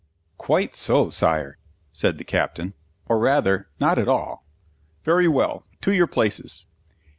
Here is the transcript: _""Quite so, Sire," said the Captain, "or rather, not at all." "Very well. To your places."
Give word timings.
_""Quite 0.39 0.75
so, 0.75 1.11
Sire," 1.11 1.59
said 1.91 2.17
the 2.17 2.23
Captain, 2.23 2.73
"or 3.05 3.19
rather, 3.19 3.69
not 3.79 3.99
at 3.99 4.07
all." 4.07 4.43
"Very 5.03 5.27
well. 5.27 5.63
To 5.81 5.93
your 5.93 6.07
places." 6.07 6.65